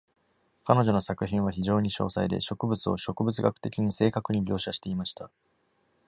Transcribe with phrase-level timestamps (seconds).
[0.63, 5.29] 彼女の作品は、非常に詳細で、植物を植物学的に正確に描写していました。